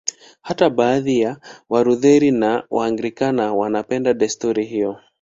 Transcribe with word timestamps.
Hata 0.41 0.69
baadhi 0.69 1.19
ya 1.21 1.37
Walutheri 1.69 2.31
na 2.31 2.63
Waanglikana 2.69 3.53
wanapenda 3.53 4.13
desturi 4.13 4.65
hiyo. 4.65 4.97